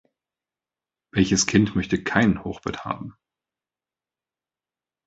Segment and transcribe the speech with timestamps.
[1.11, 3.13] Welches Kind möchte kein Hochbett haben?